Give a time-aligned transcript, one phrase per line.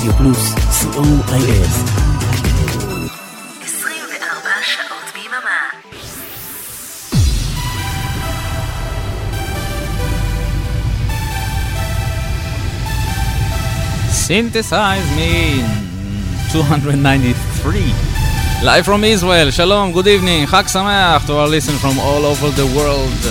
[0.00, 1.66] רדיו פלוס, co.il.
[3.64, 5.60] 24 שעות ביממה.
[14.28, 15.62] Synthesize me
[16.52, 17.94] 293
[18.64, 22.66] Live from Israel, Shalom, good evening, Chag Sameach to our listeners from all over the
[22.76, 23.22] world.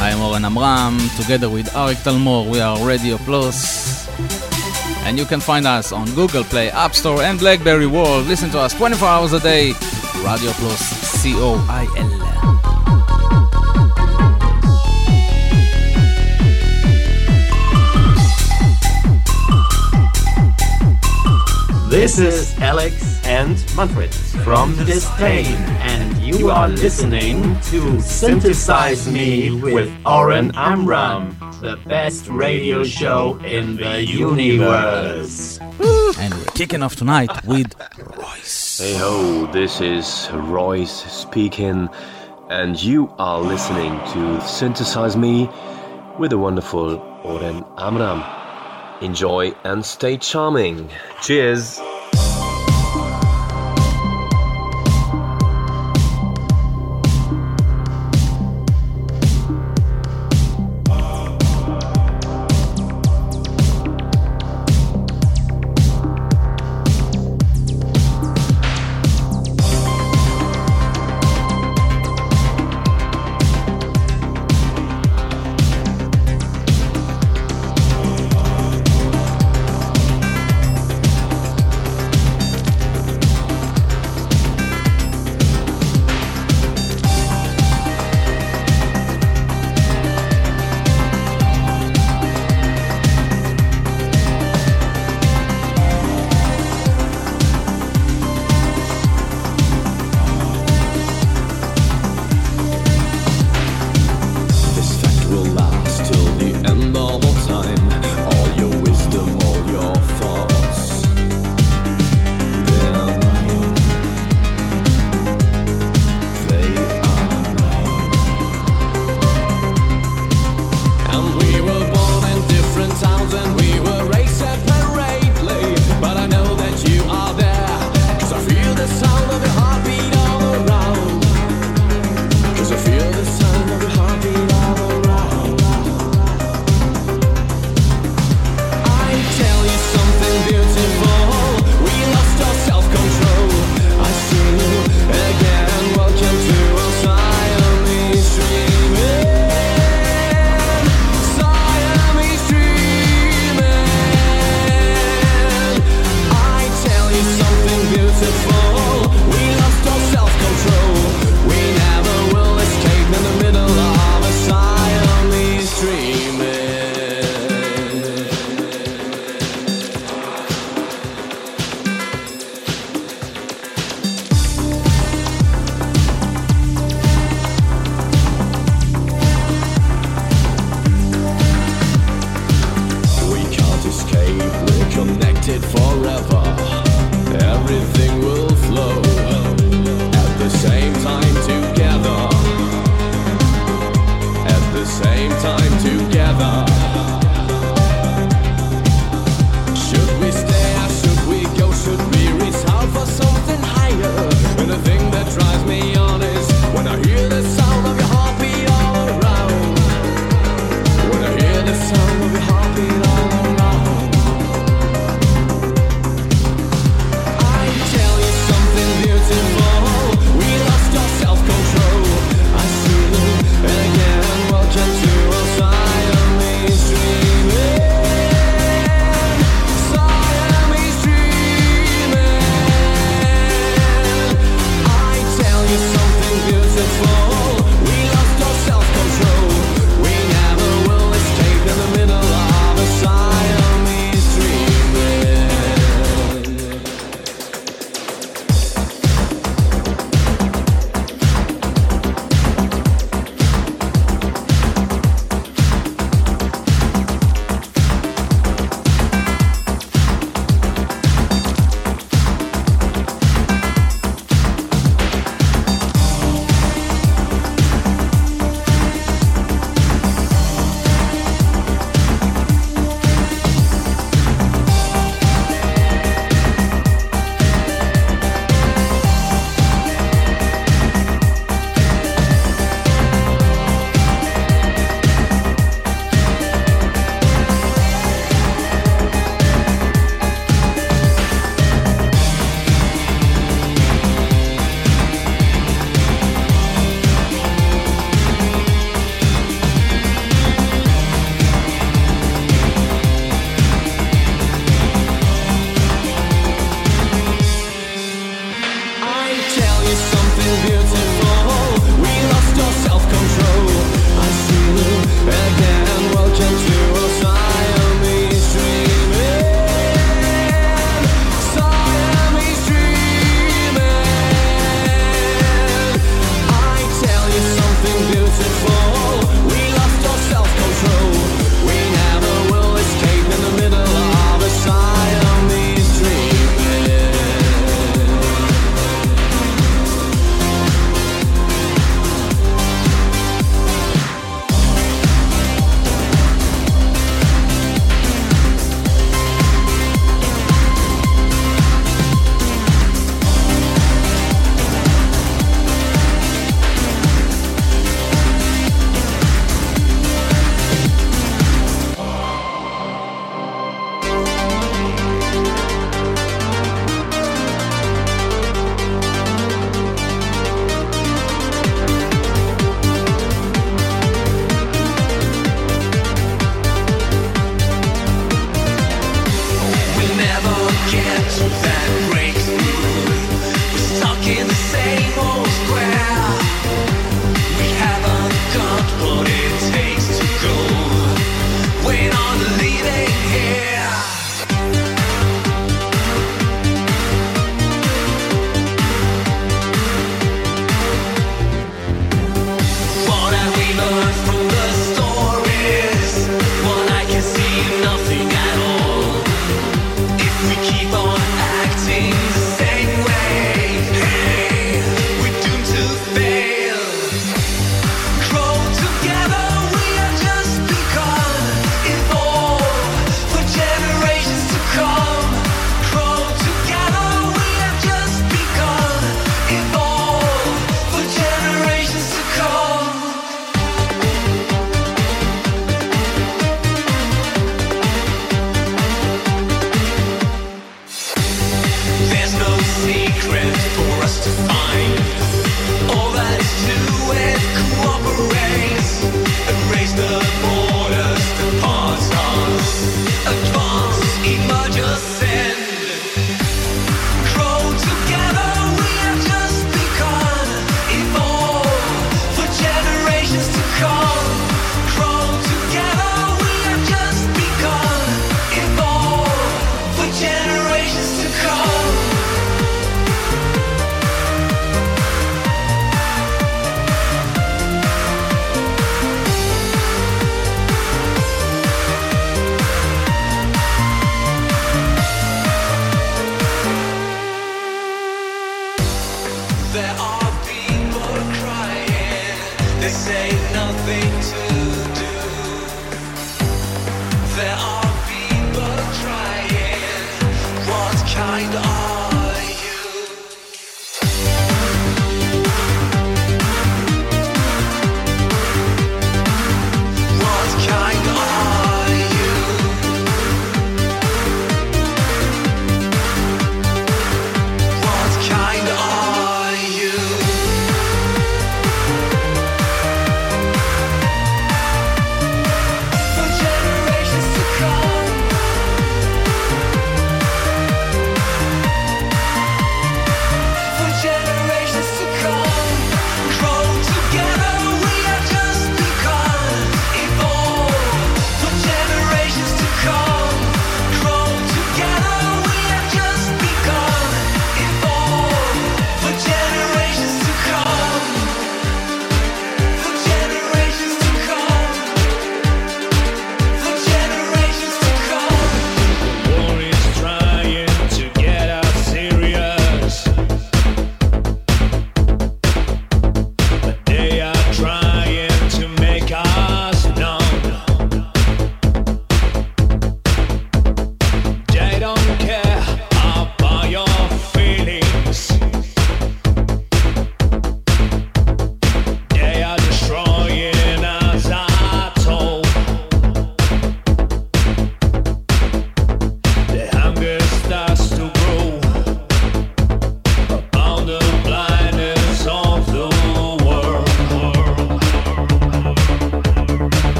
[0.00, 3.77] I am Oren Amram, together with Arik Talmor, we are Radio Plus.
[5.05, 8.27] And you can find us on Google Play, App Store, and Blackberry World.
[8.27, 9.73] Listen to us 24 hours a day,
[10.23, 12.29] Radio Plus, C O I L.
[21.89, 25.47] This is Alex and Manfred from Disdain,
[25.81, 33.75] and you are listening to Synthesize Me with Oren Amram, the best radio show in
[33.75, 35.59] the universe.
[36.17, 38.79] And we're kicking off tonight with RROYCE.
[38.79, 41.89] Hey ho, this is RROYCE speaking,
[42.49, 45.49] and you are listening to Synthesize Me
[46.17, 48.23] with the wonderful Oren Amram.
[49.01, 50.89] Enjoy and stay charming.
[51.21, 51.81] Cheers!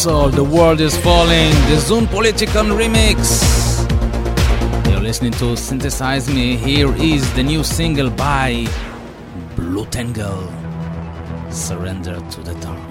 [0.00, 3.20] Castle, The World is Falling, the Zoon Politicon remix.
[4.90, 6.56] You're listening to Synthesize Me.
[6.56, 8.64] Here is the new single by
[9.56, 10.48] Blutengel
[11.52, 12.89] Surrender to the Dark.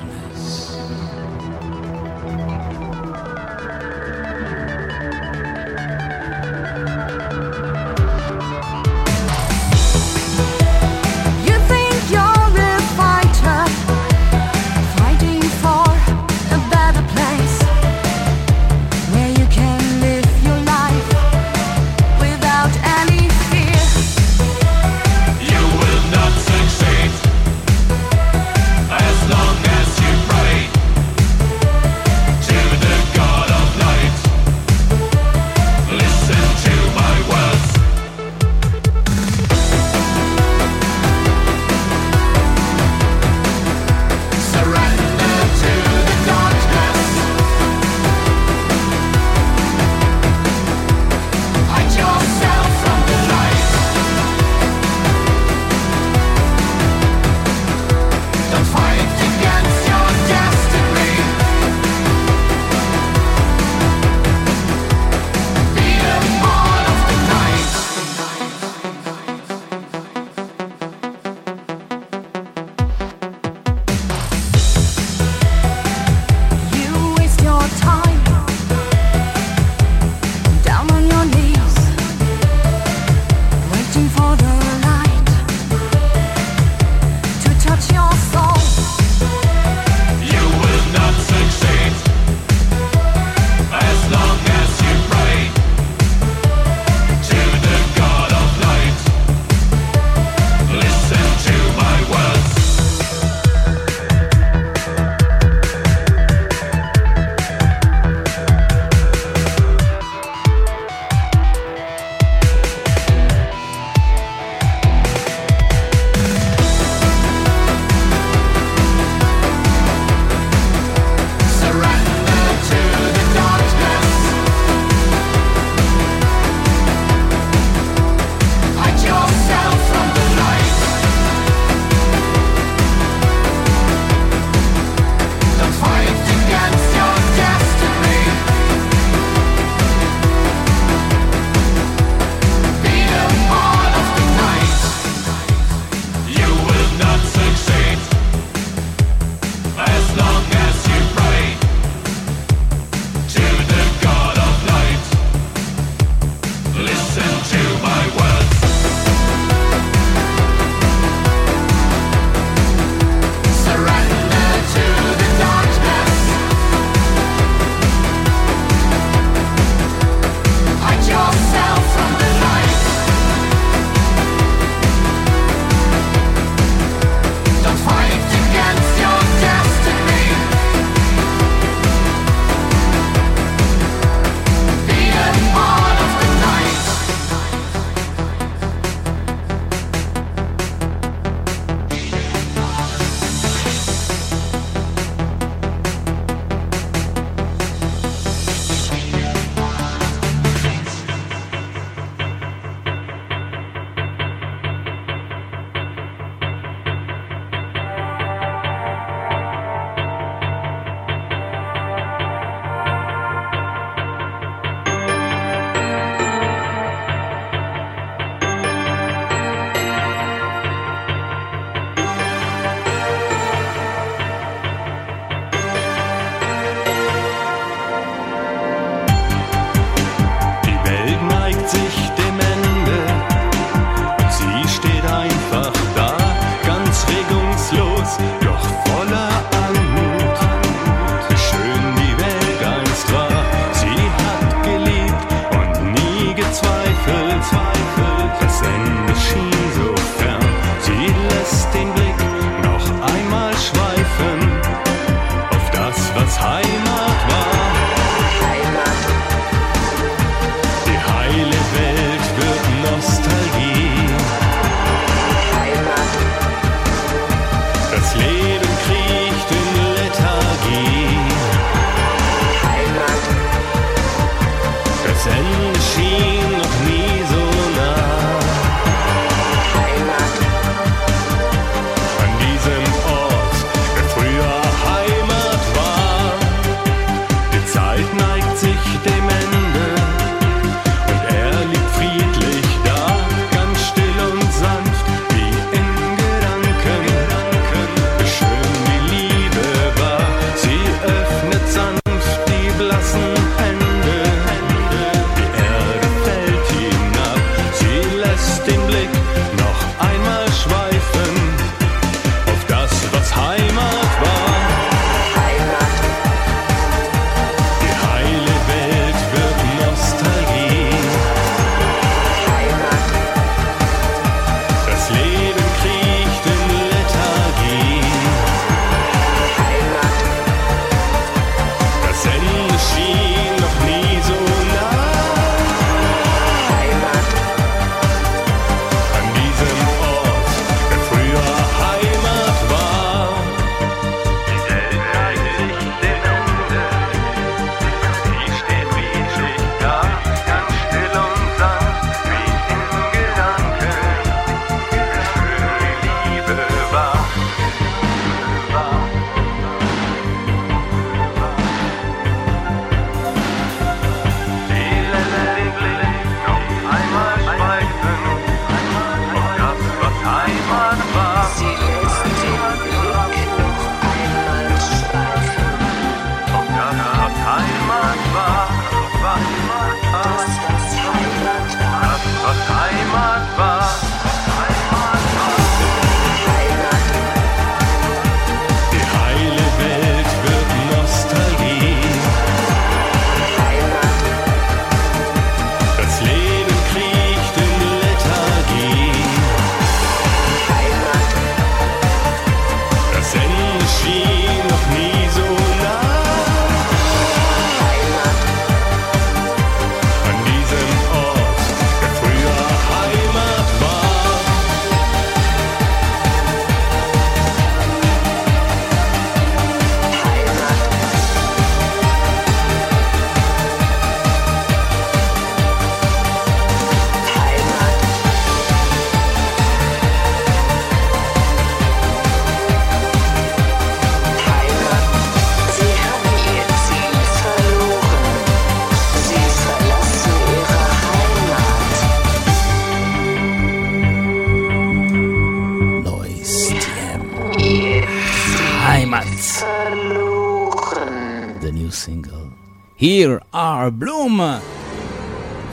[452.99, 454.59] Here are Blume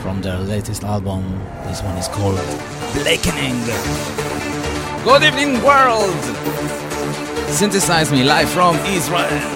[0.01, 1.25] from their latest album.
[1.67, 2.37] This one is called
[2.95, 3.59] Blackening.
[5.03, 6.23] Good evening, world!
[7.51, 9.56] Synthesize me live from Israel.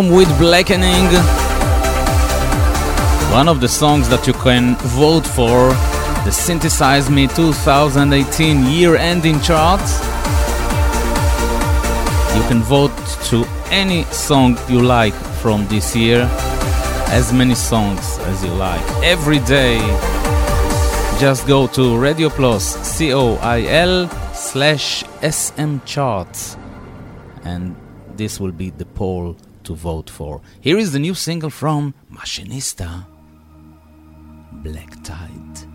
[0.00, 1.06] album with Blackening.
[3.32, 5.72] One of the songs that you can vote for
[6.24, 9.80] the Synthesize Me 2018 year ending chart.
[12.36, 12.96] You can vote
[13.30, 16.28] to any song you like from this year,
[17.08, 19.78] as many songs as you like, every day.
[21.18, 26.56] Just go to Radio Plus, C O I L slash SM chart,
[27.44, 27.76] and
[28.16, 29.36] this will be the poll
[29.70, 30.40] to vote for.
[30.60, 33.06] Here is the new single from Machinista
[34.64, 35.69] Black Tide.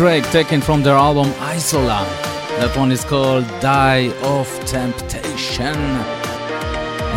[0.00, 2.06] Taken from their album Isola.
[2.58, 5.76] That one is called Die of Temptation.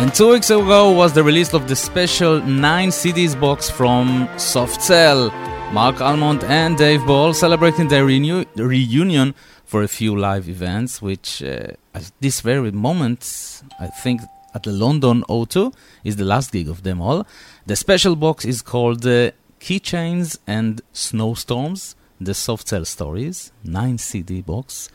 [0.00, 4.82] And two weeks ago was the release of the special 9 CDs box from Soft
[4.82, 5.30] Cell.
[5.72, 11.42] Marc Almond and Dave Ball celebrating their renew- reunion for a few live events, which
[11.42, 14.20] uh, at this very moment, I think
[14.54, 15.72] at the London O2
[16.04, 17.26] is the last gig of them all.
[17.64, 24.40] The special box is called uh, Keychains and Snowstorms, the Soft Cell Stories, 9 CD
[24.40, 24.90] box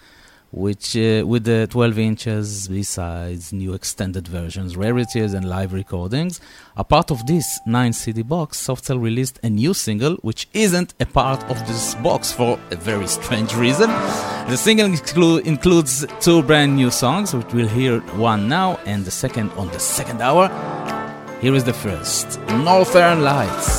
[0.52, 6.42] which uh, with the 12 inches B-sides, new extended versions, rarities, and live recordings.
[6.76, 10.94] A part of this 9 CD box, Soft Cell released a new single, which isn't
[11.00, 13.90] a part of this box for a very strange reason.
[14.50, 19.12] The single inclu- includes two brand new songs, which we'll hear one now and the
[19.12, 20.48] second on the second hour.
[21.42, 23.72] Here is the first Northern Lights,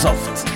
[0.00, 0.47] Soft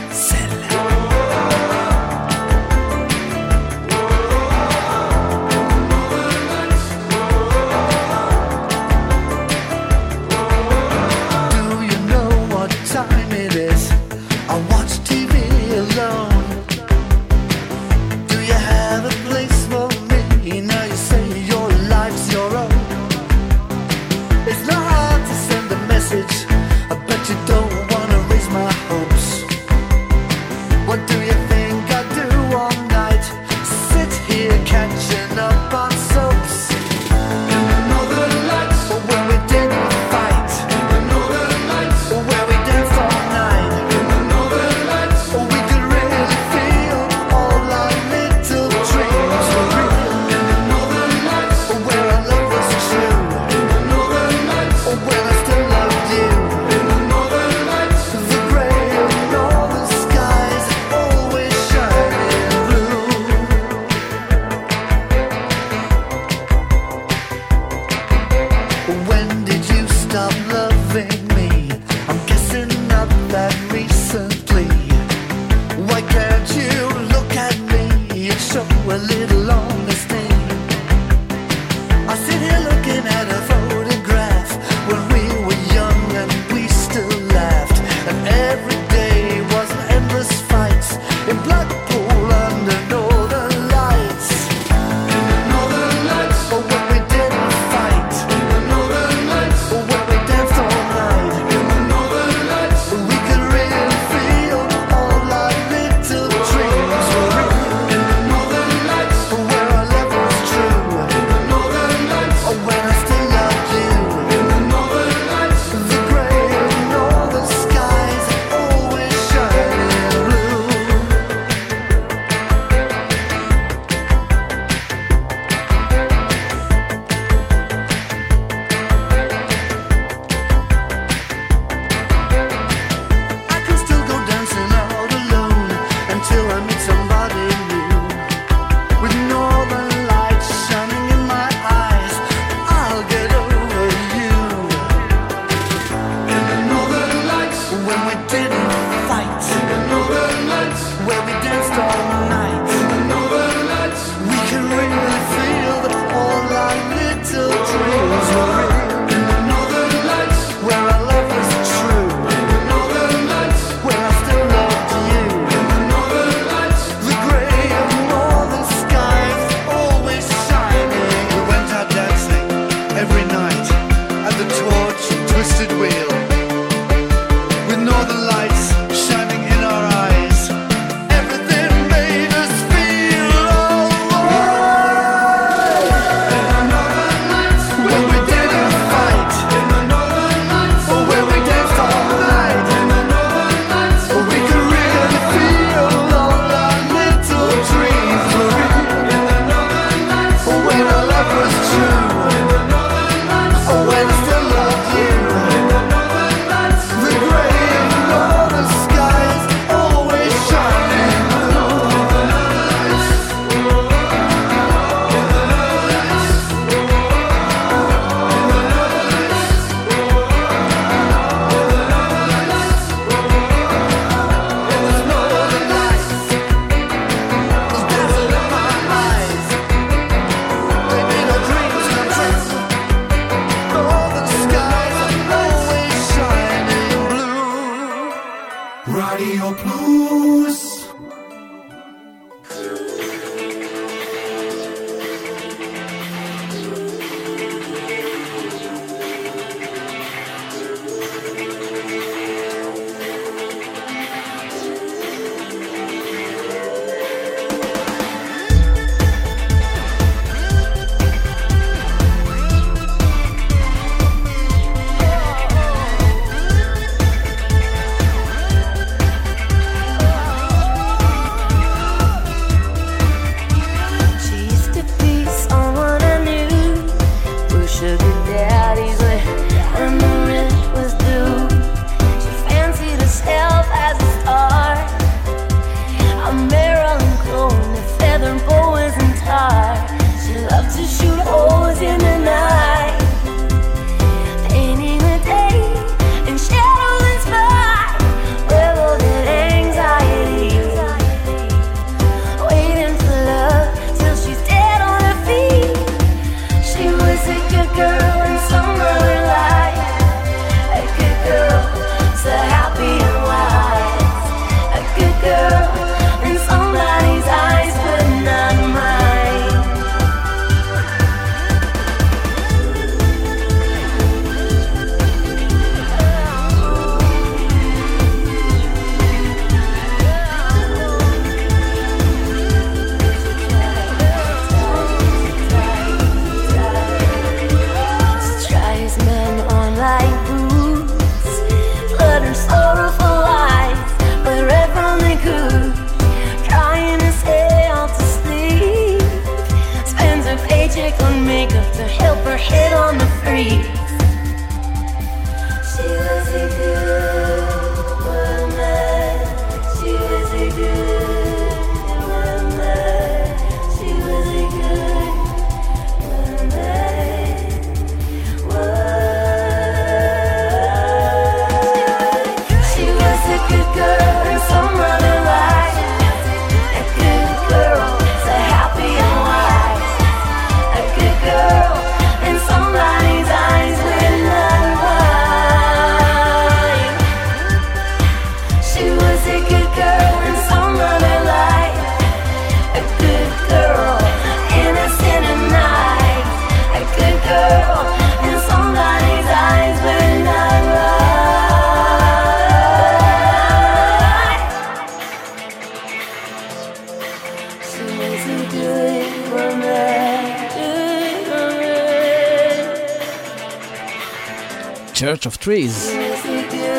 [415.43, 415.91] Trees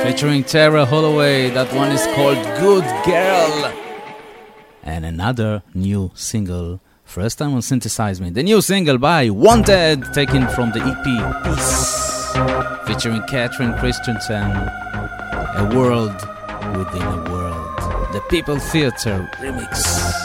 [0.06, 1.50] featuring Tara Holloway.
[1.50, 3.74] That one is called Good Girl.
[4.82, 8.30] And another new single, first time on Synthesize Me.
[8.30, 11.06] The new single by WANT/ed, taken from the EP
[11.44, 12.32] Peace,
[12.88, 14.50] featuring Catrine Christensen.
[15.56, 16.16] A world
[16.78, 18.14] within a world.
[18.14, 20.23] The People Theater remix.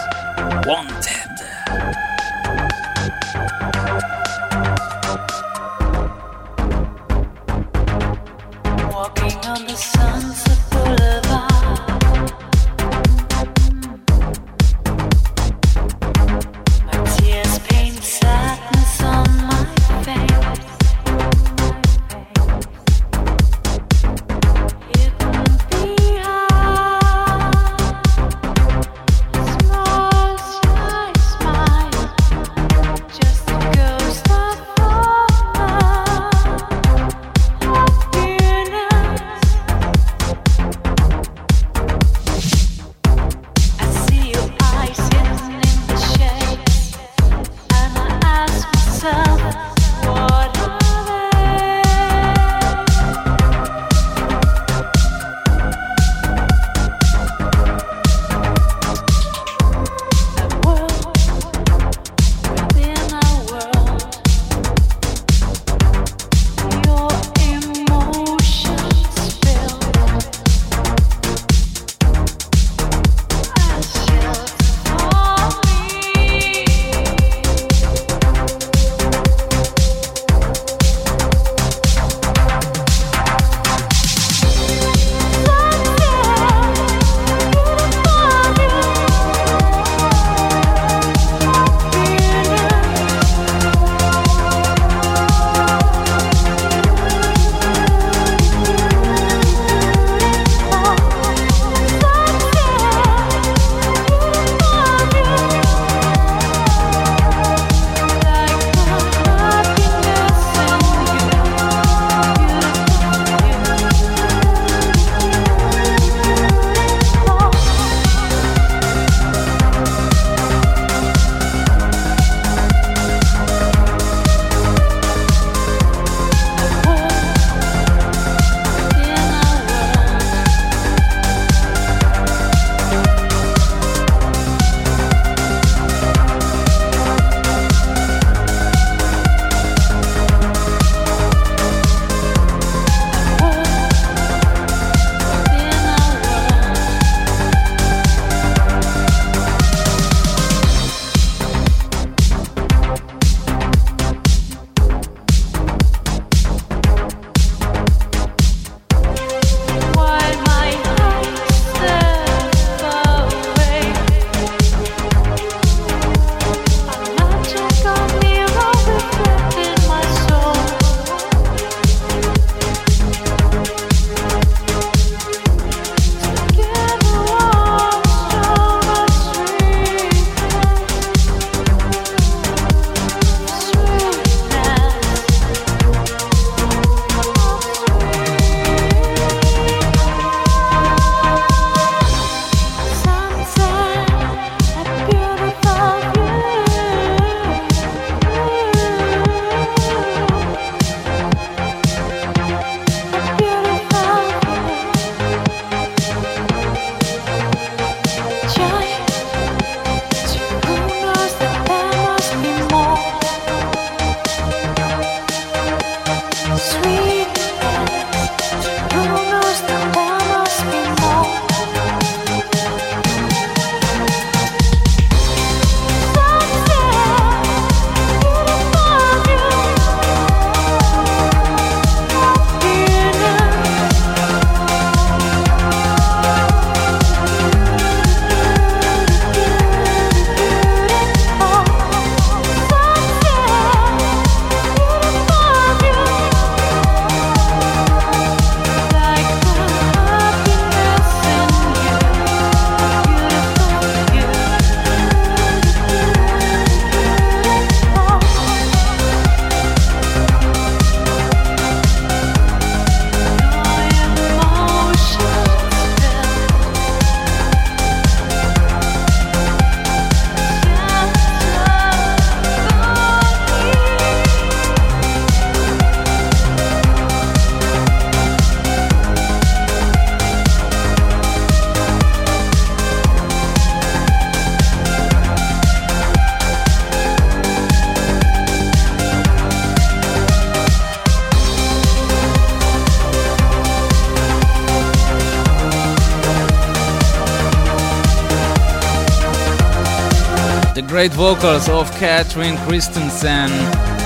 [301.09, 303.51] Great vocals of Catrine Christensen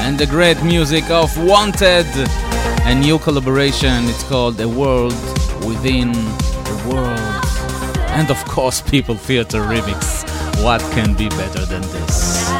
[0.05, 2.07] and the great music of WANT/ed.
[2.84, 5.12] A new collaboration, it's called A World
[5.66, 7.18] Within the World.
[8.11, 10.22] And of course, People Theater remix.
[10.62, 12.51] What can be better than this?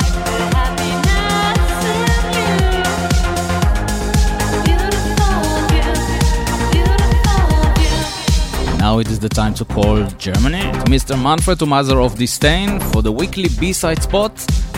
[8.83, 11.14] Now it is the time to call Germany to Mr.
[11.16, 14.33] Manfred Tomazer of Disdain for the weekly B-side spot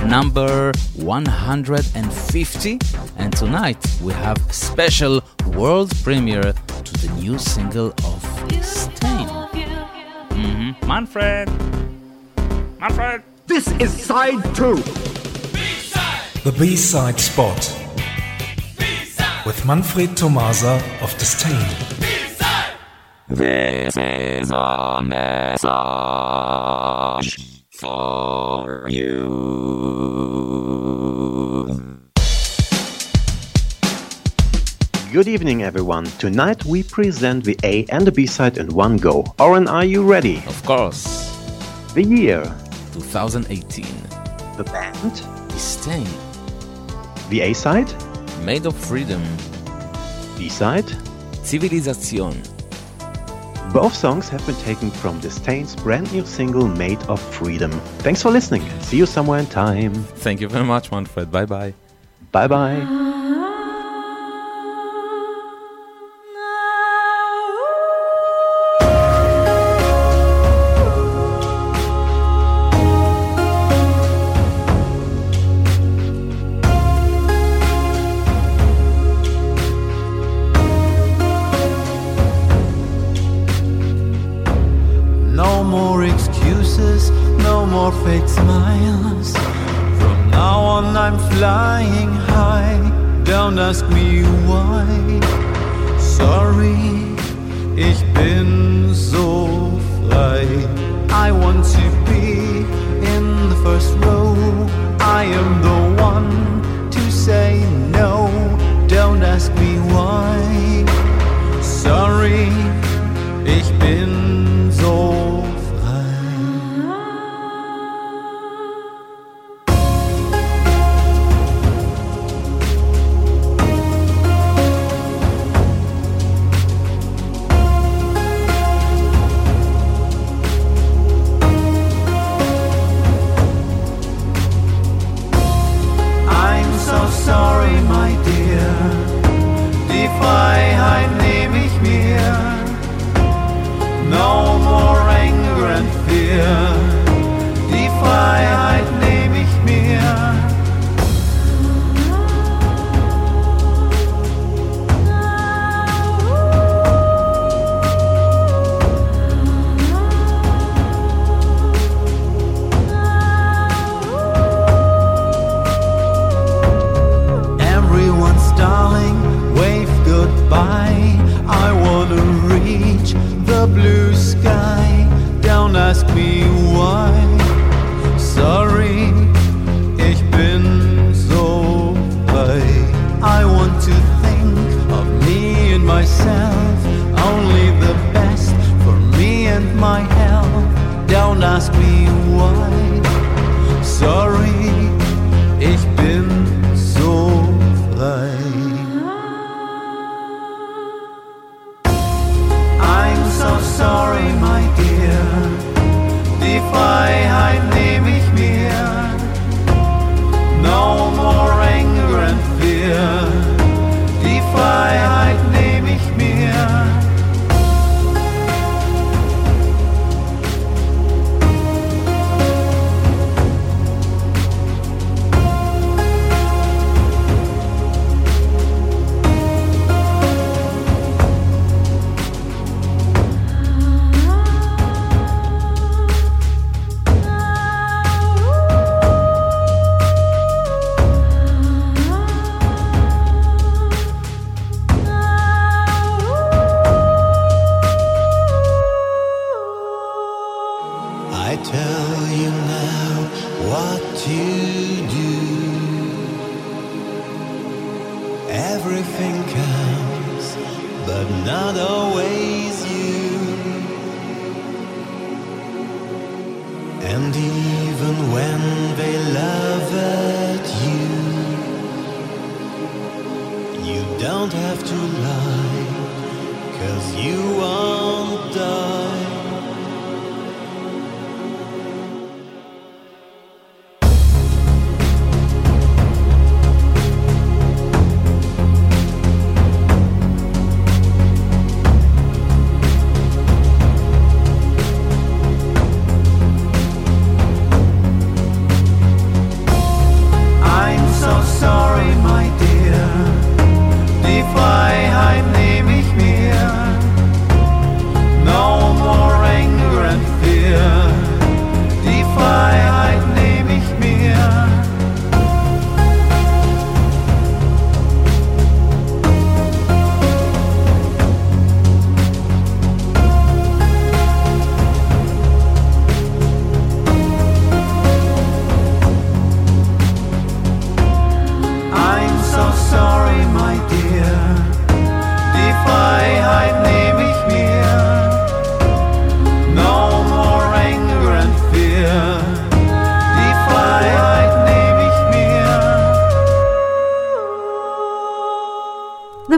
[0.04, 2.78] number 150.
[3.16, 5.22] And tonight we have a special
[5.56, 9.26] world premiere to the new single of Disdain.
[10.36, 10.86] Mhm.
[10.86, 11.48] Manfred!
[12.78, 13.22] Manfred!
[13.46, 14.76] This is side two.
[16.44, 17.60] The B-side spot
[19.46, 21.83] with Manfred Tomasa of Disdain.
[23.34, 25.66] This is a message
[27.72, 29.24] for you.
[35.12, 36.04] Good evening, everyone.
[36.20, 39.24] Tonight we present the A and the B side in one go.
[39.40, 40.36] Oren, are you ready?
[40.46, 41.04] Of course.
[41.94, 42.44] The year,
[42.92, 43.84] 2018.
[44.56, 46.06] the band, is Disdain.
[47.30, 47.92] the A side,
[48.44, 49.22] Made of Freedom.
[50.38, 50.86] B side.
[51.42, 52.53] Zivilisation.
[53.72, 57.72] Both songs have been taken from Disdain's brand new single Made of Freedom.
[58.02, 58.62] Thanks for listening.
[58.80, 59.92] See you somewhere in time.
[59.94, 61.30] Thank you very much, Manfred.
[61.32, 61.74] Bye bye.
[62.30, 62.78] Bye bye.
[62.82, 63.40] Ah.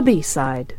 [0.07, 0.73] B-side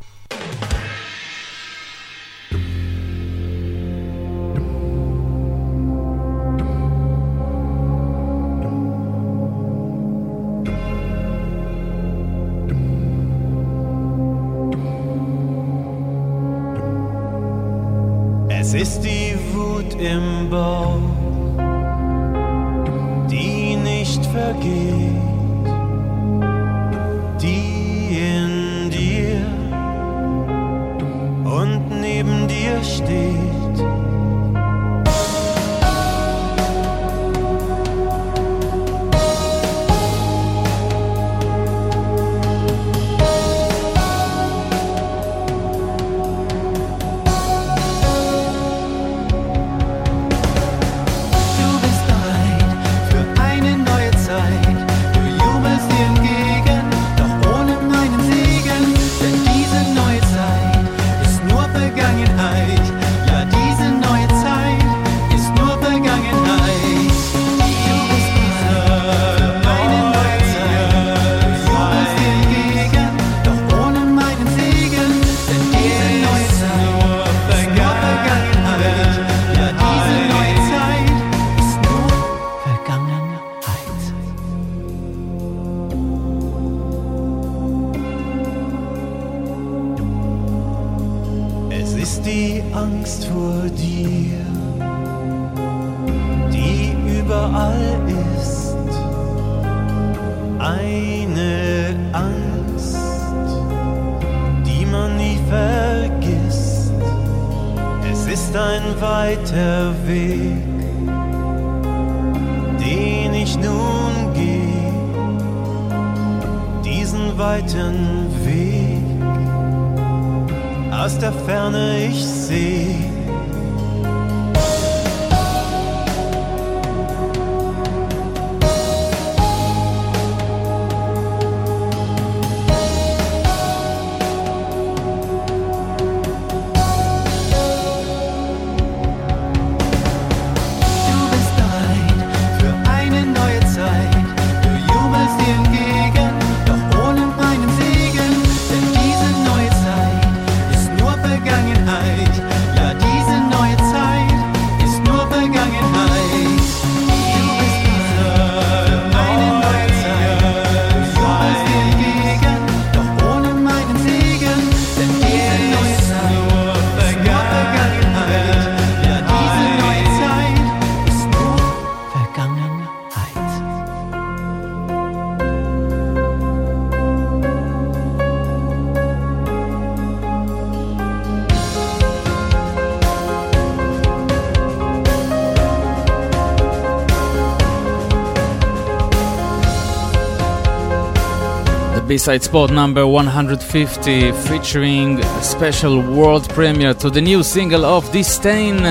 [192.19, 198.83] B-side Spot number 150, featuring a special world premiere to the new single of Disdain,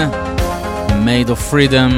[1.04, 1.92] Made of Freedom,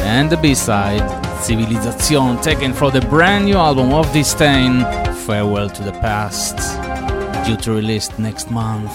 [0.00, 1.06] and the B-side,
[1.40, 4.80] Civilization, taken from the brand new album of Disdain,
[5.24, 6.56] Farewell to the Past,
[7.46, 8.90] due to release next month.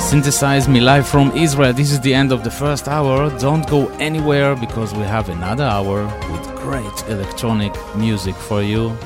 [0.00, 1.72] Synthesize Me Live from Israel.
[1.72, 3.30] This is the end of the first hour.
[3.38, 8.96] Don't go anywhere because we have another hour with great electronic music for you.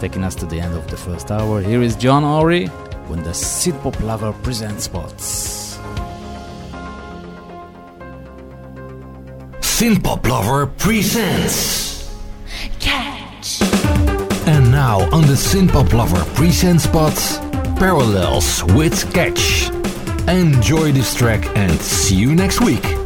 [0.00, 2.66] Taking us to the end of the first hour, here is John Ori
[3.08, 5.78] when the Synth Pop Lover presents Spots.
[9.60, 12.14] Synth Pop Lover presents.
[12.80, 13.62] Catch!
[14.46, 17.38] And now on the Synth Pop Lover presents Spots,
[17.78, 19.70] Parallels with Catch.
[20.28, 23.03] Enjoy this track and see you next week.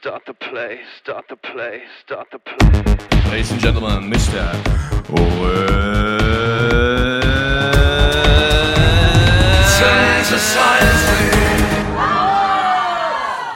[0.00, 3.30] start the play, start the play, start the play.
[3.30, 4.42] Ladies and gentlemen, Mr.
[5.18, 5.78] Owen.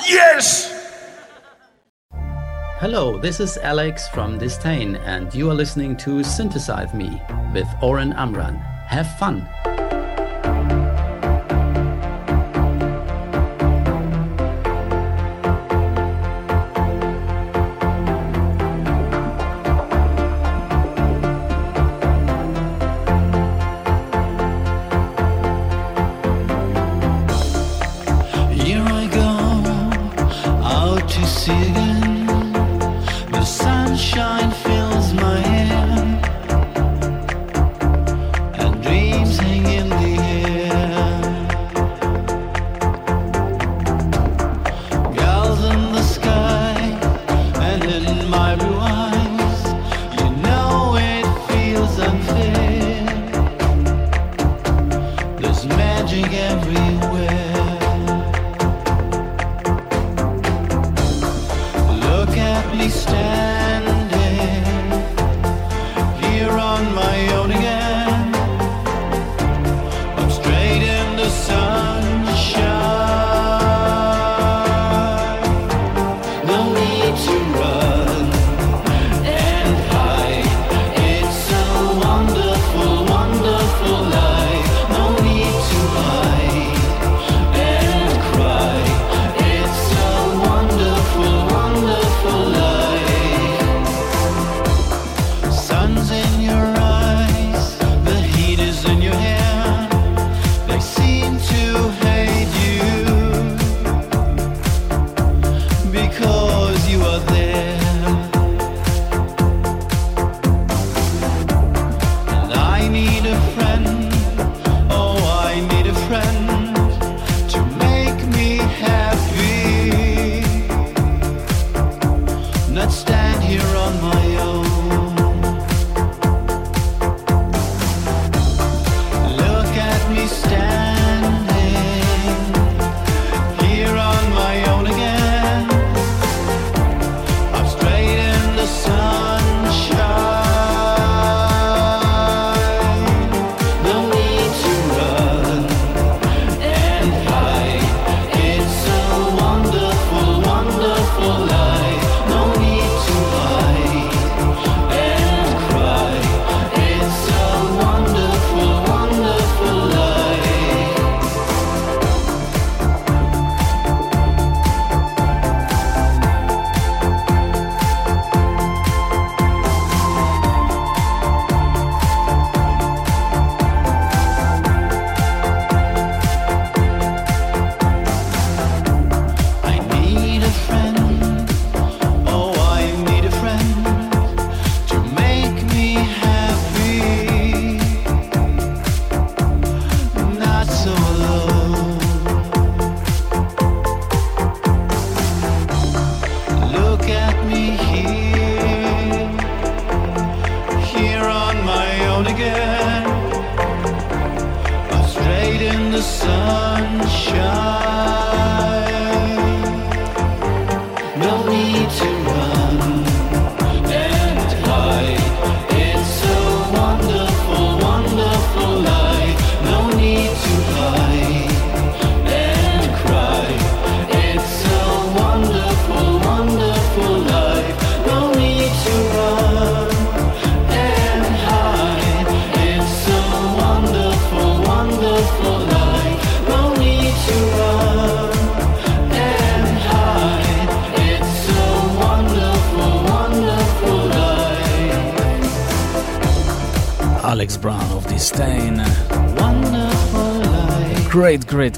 [0.09, 0.73] Yes!
[2.81, 7.21] Hello, this is Alex from Distain, and you are listening to Synthesize Me
[7.55, 8.57] with Oren Amram.
[8.57, 9.49] Have fun!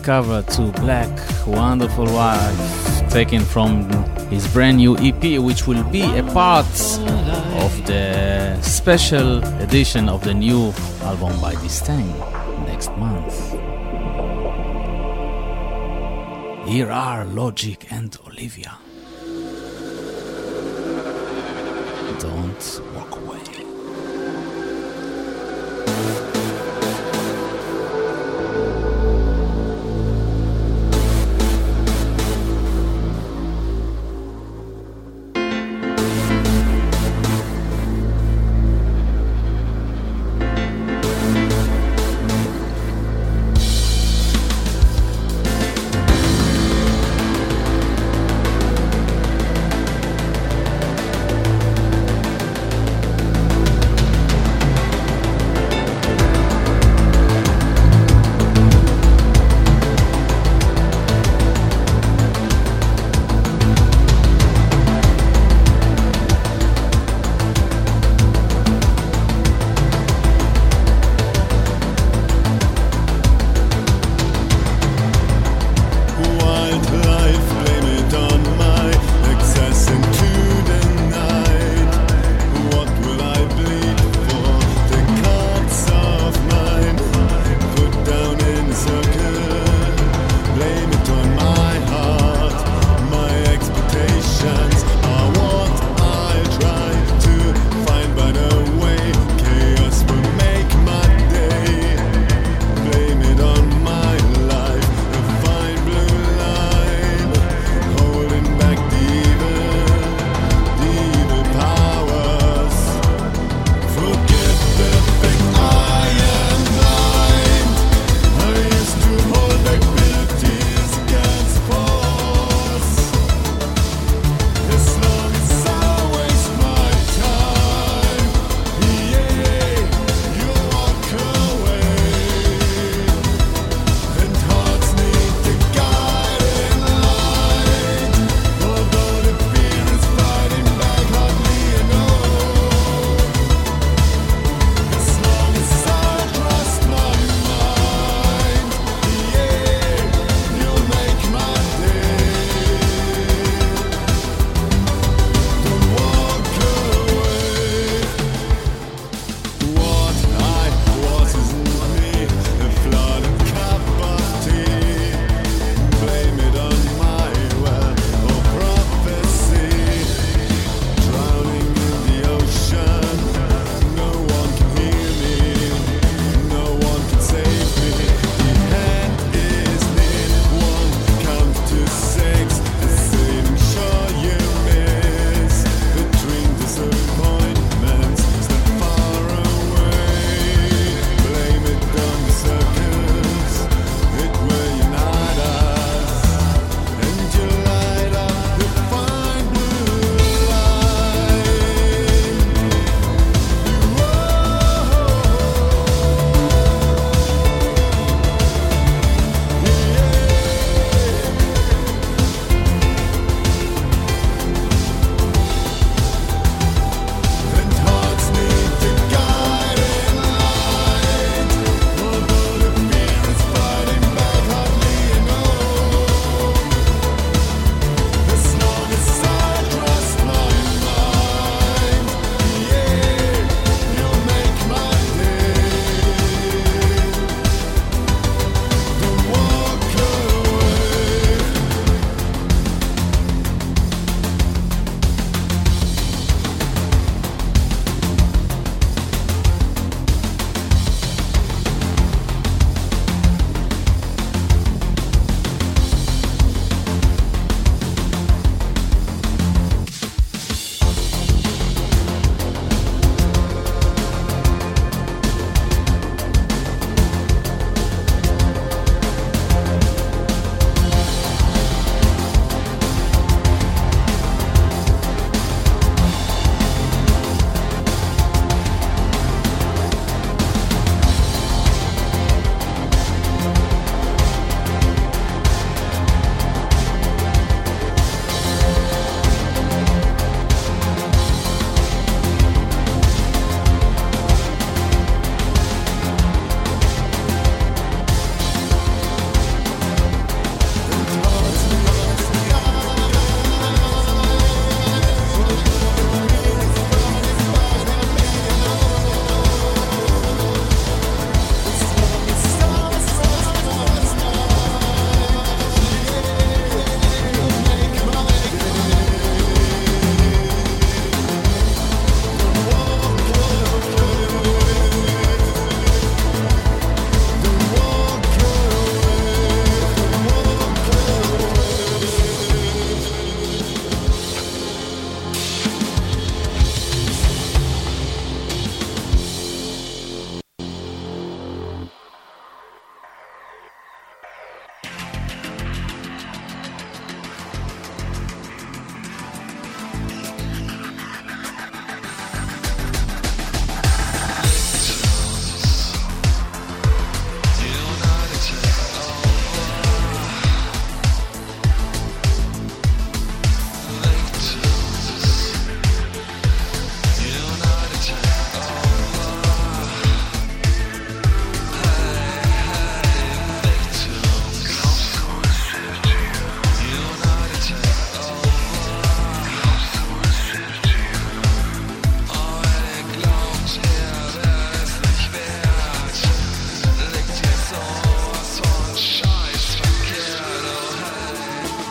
[0.04, 1.08] cover to Black
[1.46, 3.90] Wonderful Life, taken from
[4.28, 6.66] his brand new EP, which will be a part
[7.64, 12.06] of the special edition of the new album by Distain
[12.66, 13.52] next month.
[16.68, 18.83] Here are Logic and Olivia.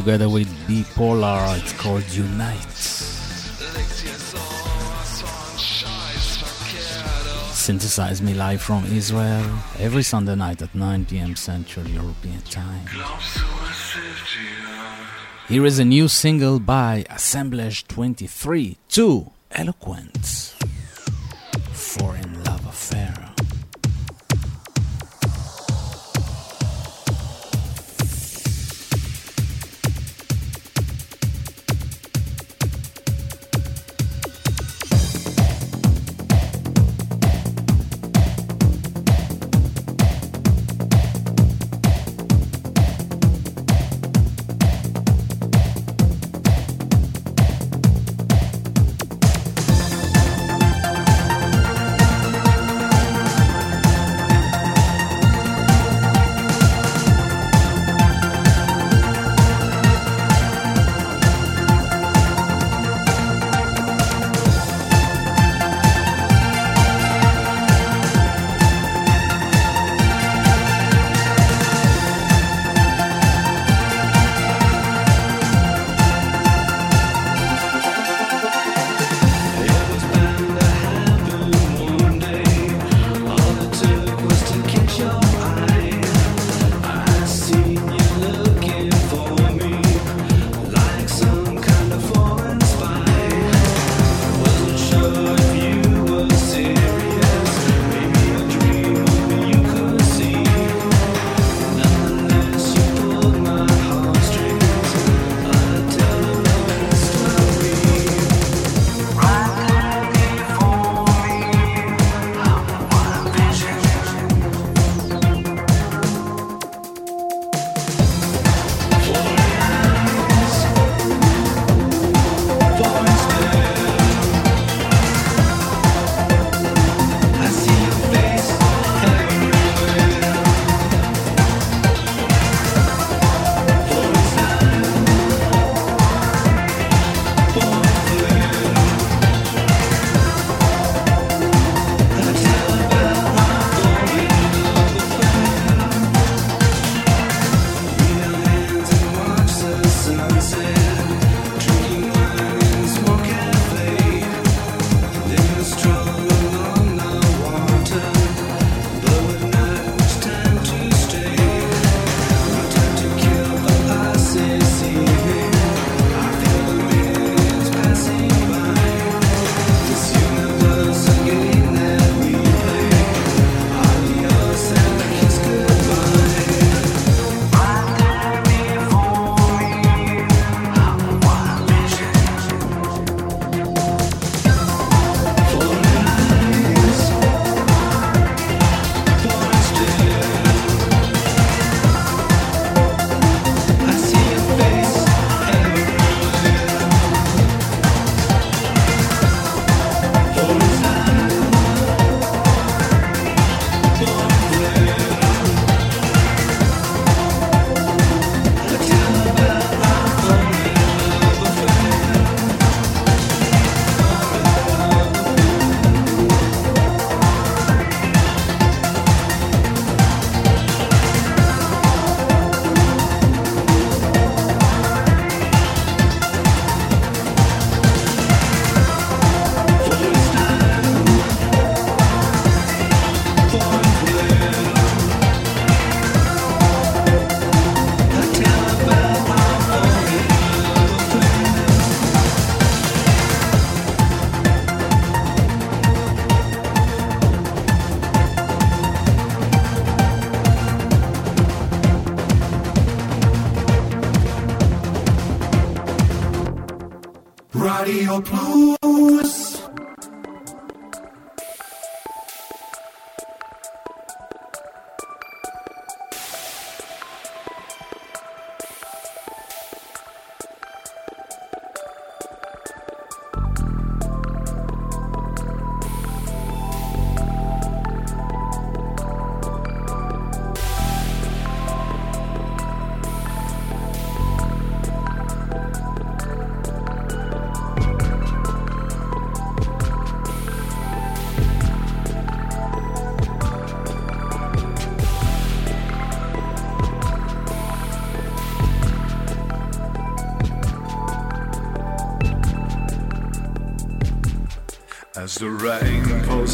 [0.00, 1.58] together with Bipolar.
[1.58, 2.72] It's called Unite.
[7.54, 9.46] Synthesize me live from Israel
[9.78, 11.34] every Sunday night at 9 p.m.
[11.34, 12.86] Central European Time.
[15.48, 20.55] Here is a new single by Assemblage 23 2 Eloquence.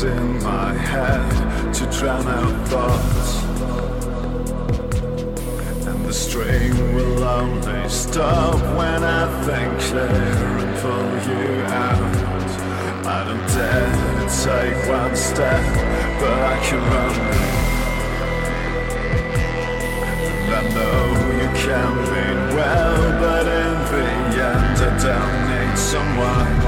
[0.05, 3.45] In my head to drown out thoughts.
[5.87, 12.17] And the stream will only stop when I think clear and pull you out.
[13.07, 15.63] I don't dare to take one step,
[16.21, 17.15] but I can run.
[20.39, 21.03] And I know
[21.41, 24.07] you can mean well, but in the
[24.51, 26.62] end I don't need someone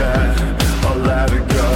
[0.00, 1.70] I'll let it go.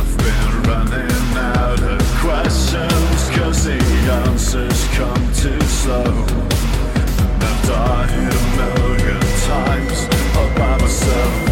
[0.00, 3.78] I've been running out of questions, cause the
[4.26, 6.02] answers come too slow.
[6.02, 11.45] And I've died a million times all by myself.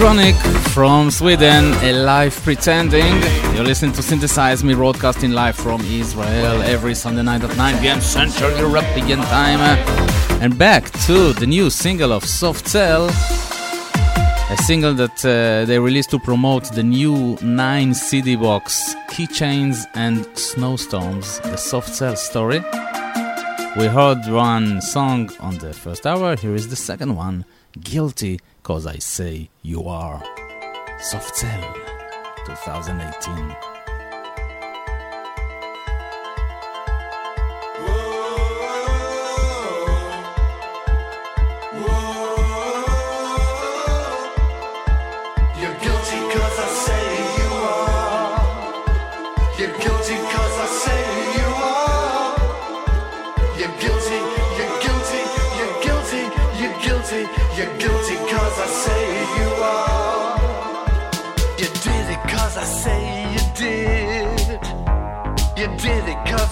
[0.00, 0.34] Mechatronic
[0.72, 3.22] from Sweden, a live pretending.
[3.54, 8.00] You're listening to Synthesize Me broadcasting live from Israel every Sunday night at 9 pm
[8.00, 9.60] Central European time.
[10.40, 16.12] And back to the new single of Soft Cell, a single that uh, they released
[16.12, 22.60] to promote the new 9 CD box, Keychains and Snowstorms, the Soft Cell story.
[23.76, 27.44] We heard one song on the first hour, here is the second one,
[27.78, 28.40] Guilty
[28.70, 30.22] Cause I Say You Are.
[31.00, 31.74] Soft Cell
[32.46, 33.69] 2018.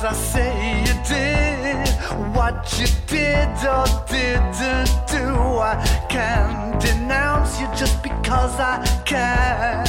[0.09, 1.87] I say you did.
[2.35, 5.29] What you did or didn't do,
[5.61, 5.77] I
[6.09, 9.87] can't denounce you just because I can.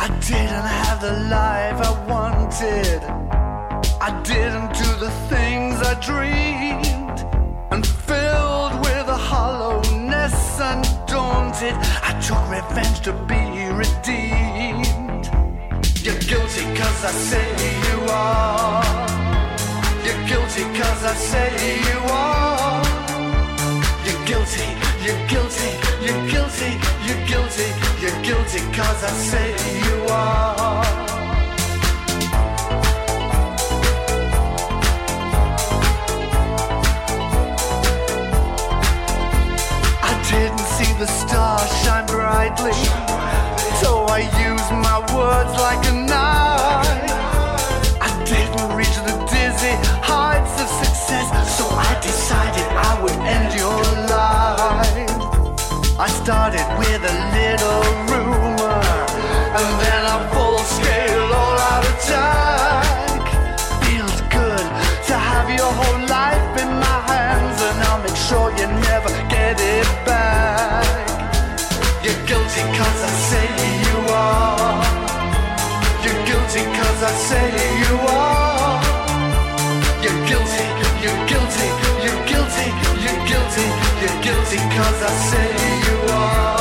[0.00, 3.00] I didn't have the life I wanted.
[4.02, 7.20] I didn't do the things I dreamed.
[7.70, 14.45] And filled with a hollowness undaunted, I took revenge to be redeemed.
[16.46, 17.48] Guilty cause I say
[17.90, 18.84] you are.
[20.04, 21.50] You're guilty cause I say
[21.88, 22.84] you are.
[24.06, 24.68] You're guilty,
[25.02, 25.70] you're guilty,
[26.06, 26.70] you're guilty,
[27.02, 27.66] you're guilty,
[28.00, 29.48] you're guilty cause I say
[29.86, 30.84] you are.
[40.00, 42.70] I didn't see the stars shine brightly,
[44.16, 47.12] I used my words like a knife.
[48.00, 51.28] I didn't reach the dizzy heights of success,
[51.58, 53.76] so I decided I would end your
[54.08, 55.20] life.
[56.00, 58.80] I started with a little rumor,
[59.60, 63.20] and then a full scale all out attack.
[63.84, 64.66] Feels good
[65.12, 69.60] to have your whole life in my hands, and I'll make sure you never get
[69.60, 71.04] it back.
[72.00, 73.25] You're guilty cause I
[84.76, 85.48] cause I say
[85.86, 86.55] you are.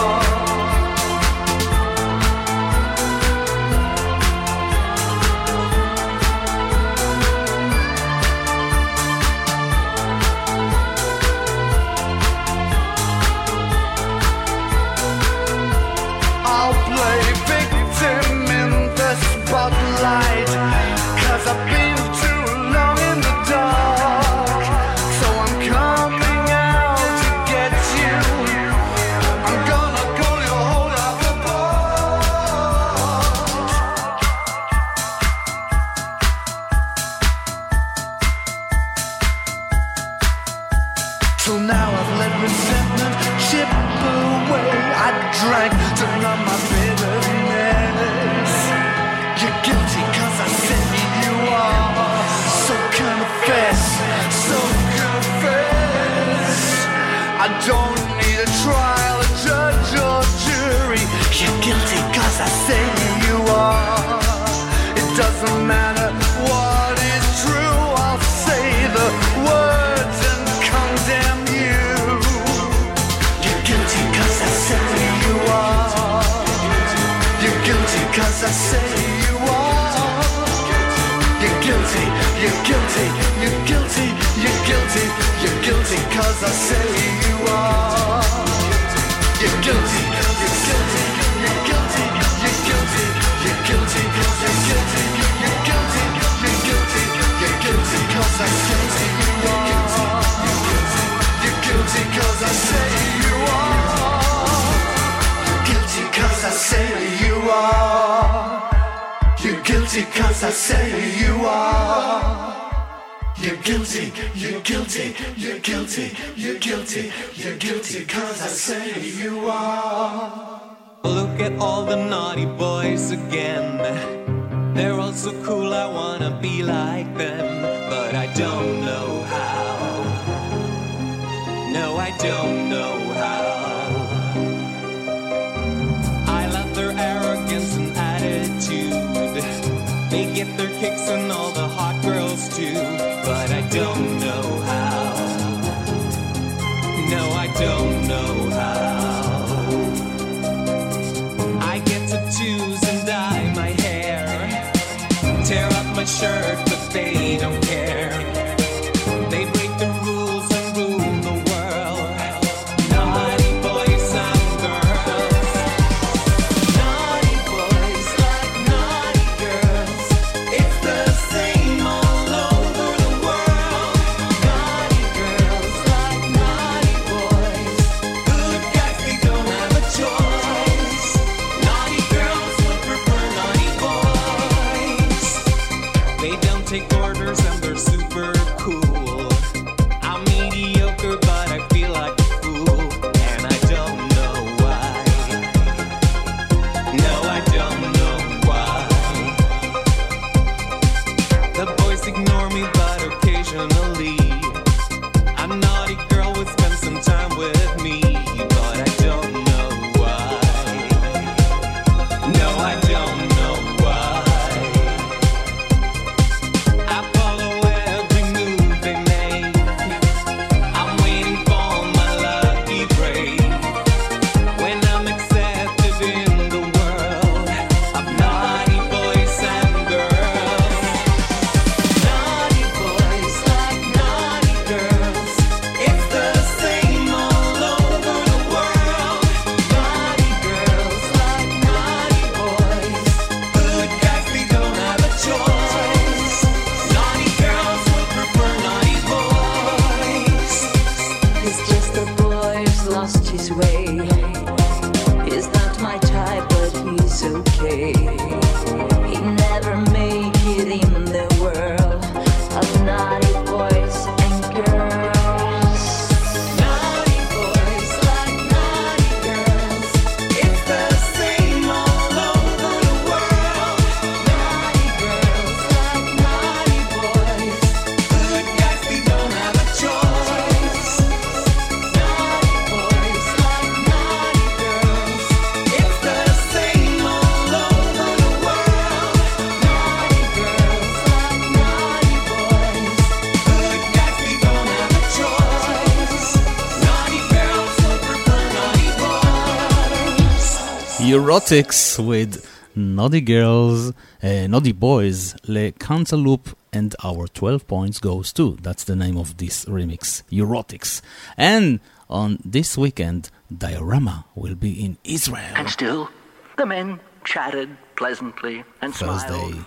[301.15, 308.57] Erotics with Naughty Girls, uh, Naughty Boys, Le Cantaloupe, and our 12 points goes to.
[308.61, 311.01] That's the name of this remix, Erotics.
[311.37, 311.79] And
[312.09, 315.53] on this weekend, Diorama will be in Israel.
[315.55, 316.09] And still,
[316.57, 319.65] the men chatted pleasantly and Thursday, smiled.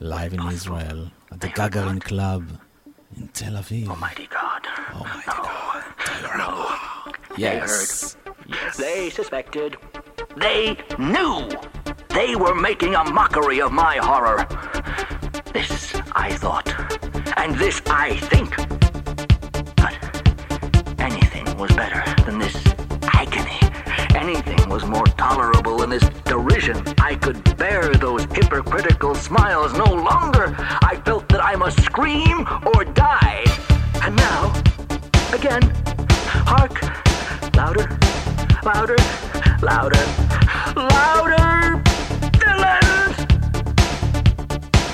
[0.00, 2.58] live in Israel at the Gagarin Club
[3.16, 3.88] in Tel Aviv.
[3.88, 4.66] Almighty God.
[4.92, 5.84] Almighty God.
[6.36, 6.76] No.
[7.38, 8.18] Yes.
[8.76, 9.10] They.
[9.10, 9.76] Suspected.
[10.36, 11.48] They knew.
[12.08, 14.46] They were making a mockery of my horror.
[15.52, 16.68] This I thought.
[17.36, 18.56] And this I think.
[19.76, 19.94] But
[21.00, 22.56] anything was better than this
[23.02, 23.60] agony.
[24.14, 26.82] Anything was more tolerable than this derision.
[26.98, 30.54] I could bear those hypocritical smiles no longer.
[30.58, 33.44] I felt that I must scream or die.
[34.02, 34.52] And now,
[35.32, 35.62] again,
[36.46, 36.82] hark,
[37.54, 37.88] louder,
[38.64, 38.96] louder,
[39.60, 40.04] louder,
[40.74, 41.82] louder,
[42.40, 43.16] villains!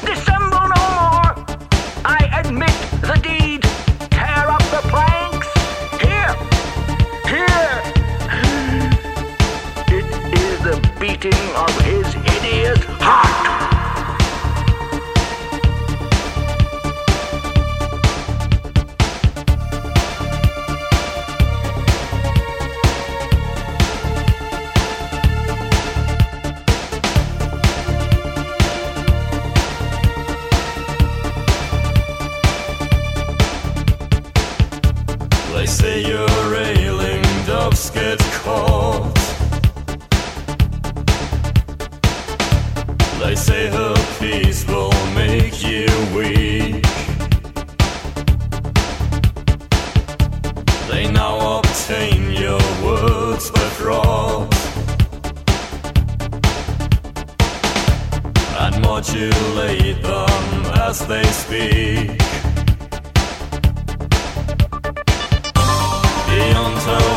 [0.03, 1.31] Dissemble no more!
[2.05, 3.63] I admit the deed.
[4.11, 5.49] Tear up the planks.
[6.03, 6.35] Here,
[7.31, 7.83] here.
[9.87, 13.60] It is the beating of his hideous heart.
[35.93, 39.15] Ailing, doves get caught.
[43.21, 46.85] They say her peace will make you weak.
[50.91, 53.51] They now obtain your words
[53.81, 54.55] fraud
[58.63, 62.40] and modulate them as they speak.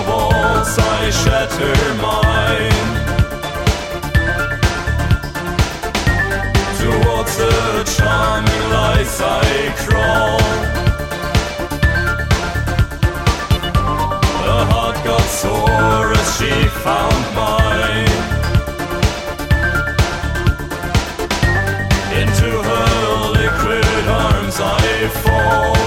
[0.07, 1.09] walls I
[2.01, 2.87] mine.
[6.79, 7.35] Towards
[7.97, 9.03] charming I
[9.83, 10.39] crawl.
[14.43, 16.53] Her heart got sore as she
[16.85, 18.17] found mine.
[22.21, 22.87] Into her
[23.39, 25.82] liquid arms I fall.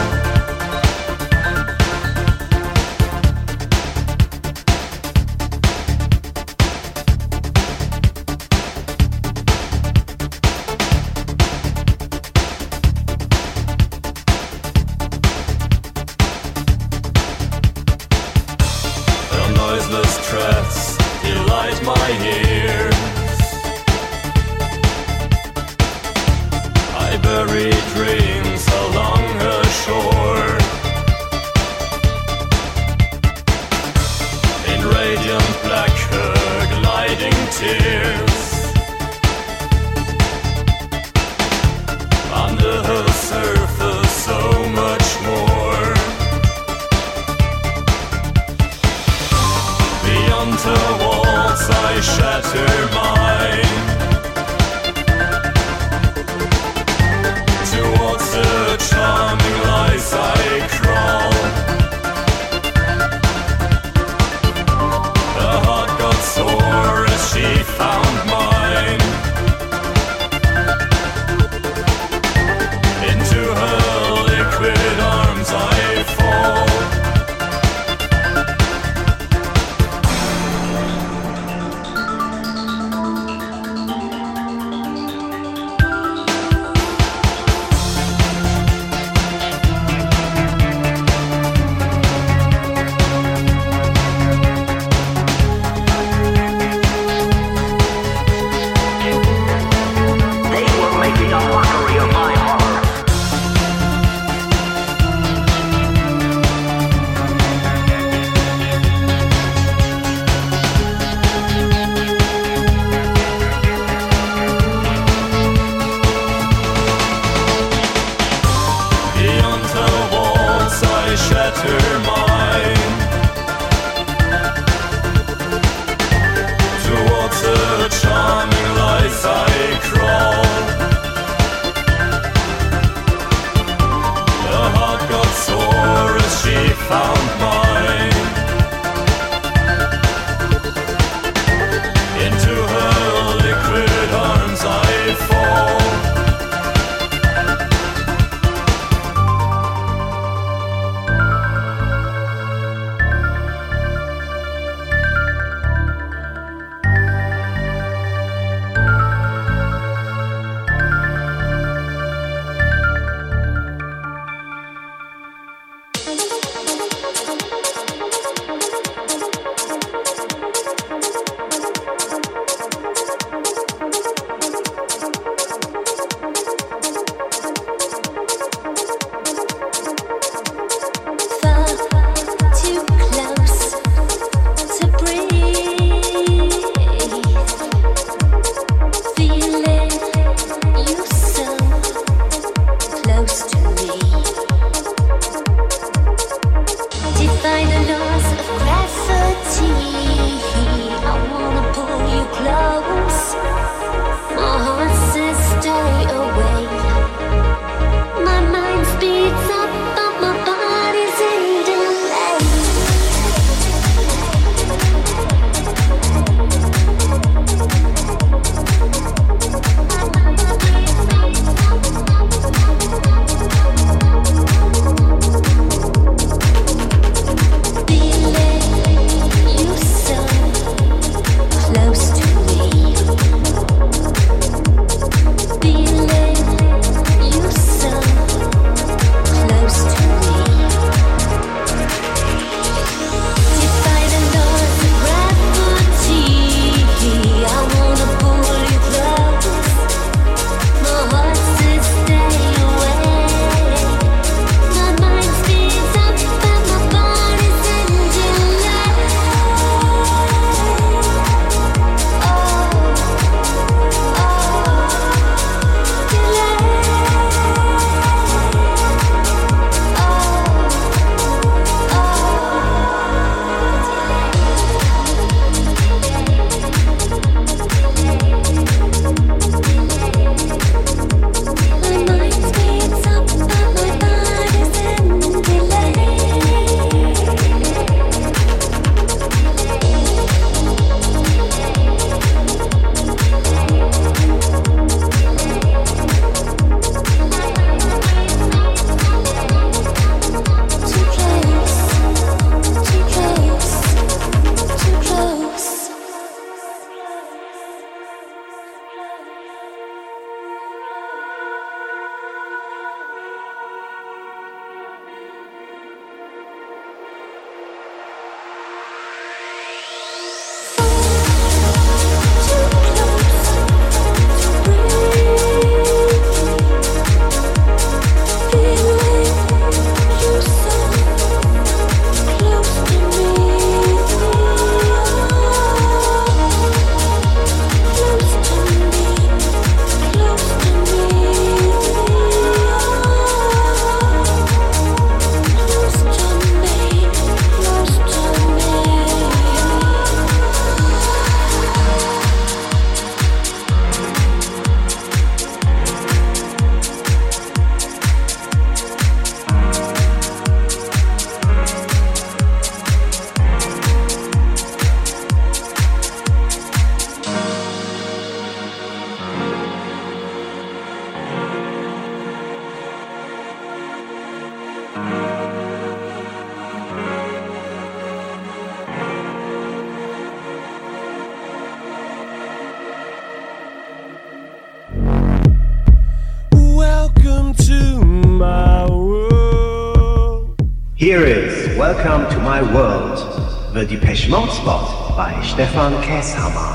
[395.56, 396.70] Stefan Käshammer.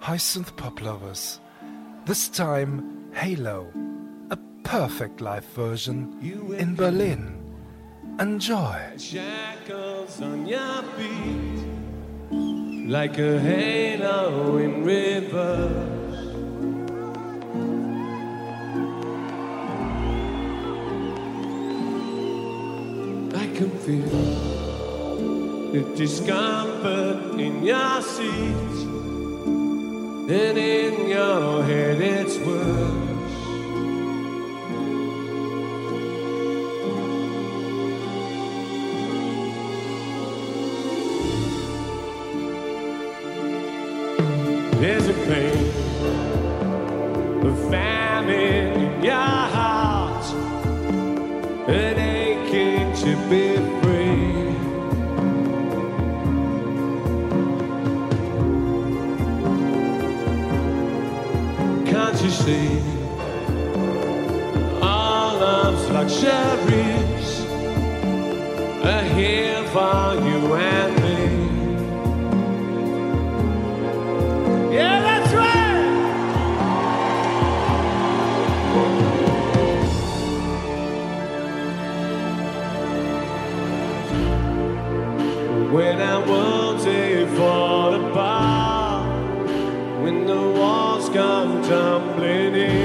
[0.00, 1.38] Hi, synth pop lovers.
[2.04, 3.68] This time, Halo,
[4.32, 6.18] a perfect live version
[6.58, 7.38] in Berlin.
[8.18, 8.76] Enjoy.
[8.98, 15.79] Shackles on your feet, like a halo in reverse.
[25.72, 28.88] The discomfort in your seat,
[30.28, 33.10] and in your head it's worse.
[44.80, 45.89] There's a pain,
[66.22, 67.40] luxuries
[68.84, 71.18] are here for you and me?
[74.74, 75.80] Yeah, that's right.
[85.72, 89.06] When I wanted fall apart,
[90.02, 92.79] when the walls come tumbling in,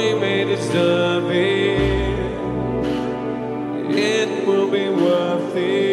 [0.00, 1.76] we made it it,
[3.90, 5.89] it will be worth it.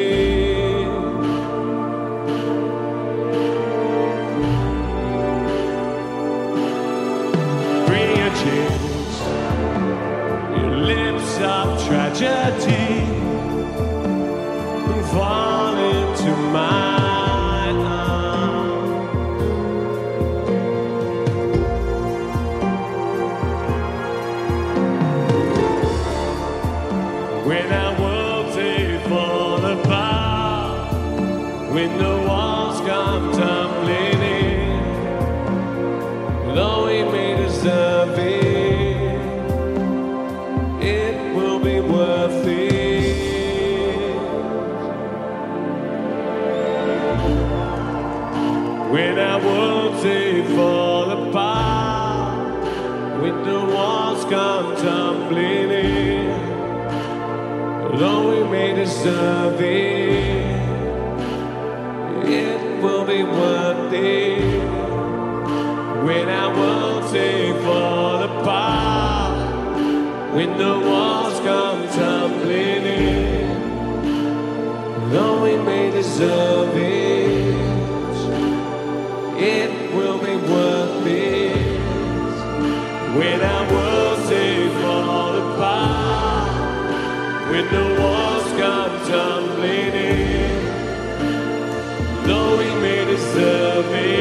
[59.62, 60.48] It,
[62.82, 64.58] will be worth it
[66.04, 69.54] when our worlds they fall apart,
[70.34, 73.60] when the walls come tumbling in,
[75.12, 77.56] though we may deserve it,
[79.38, 81.78] it will be worth it.
[83.18, 83.40] When
[83.72, 86.52] worlds they fall apart,
[87.52, 88.37] when the walls
[93.18, 94.17] deserve it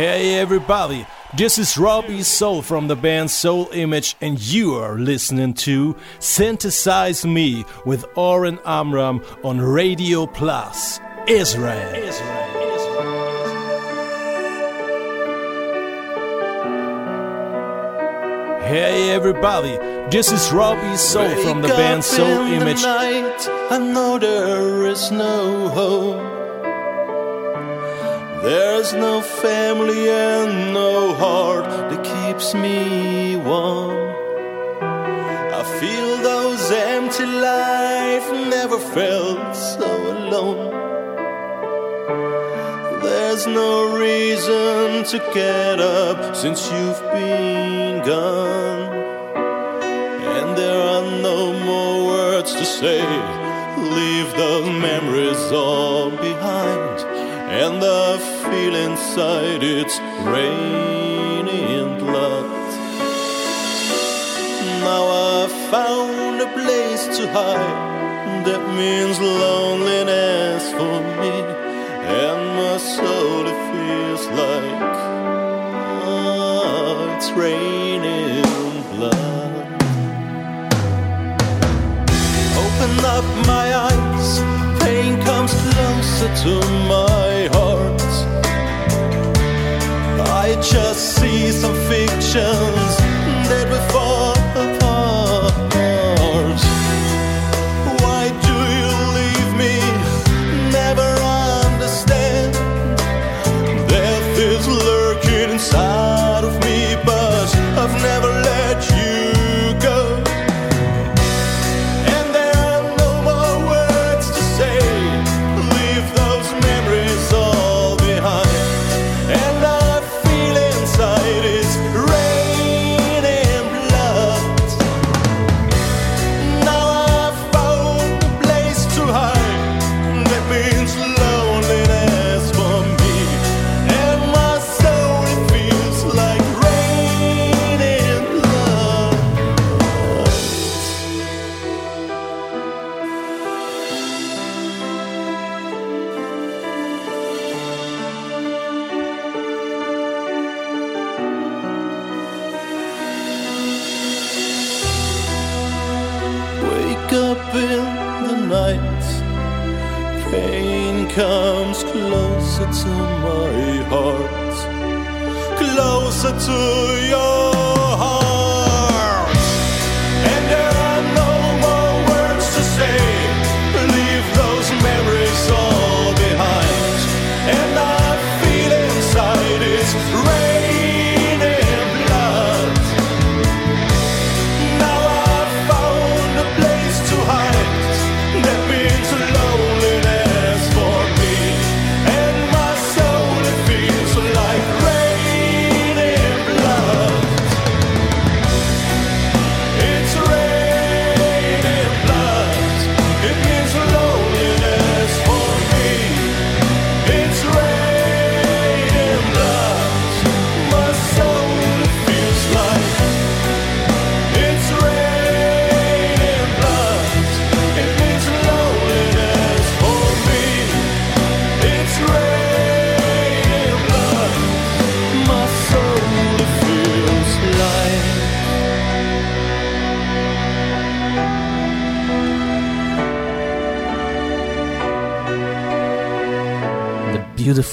[0.00, 1.06] Hey everybody,
[1.36, 7.26] This is Robbie Soul from the band Soul Image, and you are listening to Synthesize
[7.26, 11.94] Me with Oren Amram on Radio Plus, Israel.
[11.94, 12.36] Israel.
[18.62, 19.76] Hey everybody,
[20.10, 22.80] this is Robbie Soul from the band Soul the Image.
[22.80, 26.39] night, I know there is no hope.
[28.42, 33.98] There's no family and no heart that keeps me warm.
[35.60, 40.70] I feel those empty life never felt so alone.
[43.02, 48.90] There's no reason to get up since you've been gone.
[50.36, 53.02] And there are no more words to say.
[53.76, 57.00] Leave those memories all behind.
[57.50, 58.16] And I
[58.50, 59.98] feel inside it's
[60.34, 62.50] raining blood.
[64.86, 65.04] Now
[65.36, 68.44] I found a place to hide.
[68.46, 71.34] That means loneliness for me.
[72.22, 74.96] And my soul it feels like
[76.10, 79.54] oh, it's raining blood.
[82.64, 84.28] Open up my eyes,
[84.82, 86.52] pain comes closer to
[86.88, 87.29] my
[90.62, 92.79] just see some fictions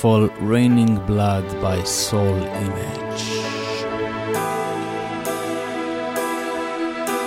[0.08, 3.24] beautiful Raining Blood by Soul Image.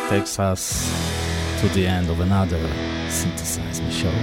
[0.09, 0.89] Takes us
[1.61, 2.63] to the end of another
[3.11, 4.15] Synthesize Me show.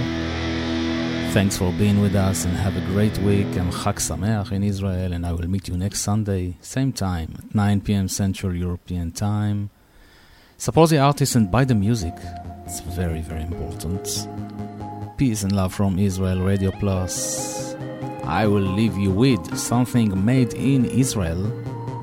[1.32, 5.12] Thanks for being with us and have a great week and Chag Sameach in Israel
[5.12, 8.08] and I will meet you next Sunday, same time, at 9 p.m.
[8.08, 9.70] Central European Time.
[10.56, 12.14] Support the artist and buy the music.
[12.66, 14.26] It's very, very important.
[15.16, 17.67] Peace and love from Israel Radio Plus.
[18.24, 21.42] I will leave you with something made in Israel,